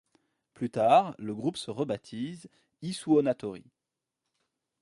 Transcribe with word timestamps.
Plus 0.55 0.71
tard, 0.71 1.13
le 1.19 1.35
groupe 1.35 1.57
se 1.57 1.69
rebaptise 1.69 2.49
I 2.81 2.91
Suonatori. 2.91 3.63